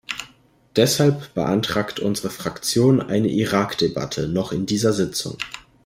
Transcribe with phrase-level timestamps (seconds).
[0.77, 5.37] Deshalb beantragt unsere Fraktion eine Irak-Debatte noch in dieser Sitzung.